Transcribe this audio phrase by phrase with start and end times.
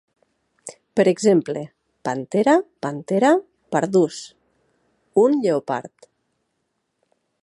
[0.99, 1.61] Per exemple,
[2.09, 2.55] "Panthera
[2.85, 3.31] Panthera
[3.75, 4.21] pardus",
[5.25, 6.11] un lleopard.